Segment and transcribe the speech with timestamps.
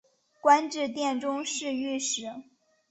[0.41, 2.23] 官至殿中侍御史。